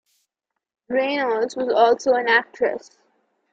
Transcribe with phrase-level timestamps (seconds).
[0.89, 2.89] Reynolds was also an actress.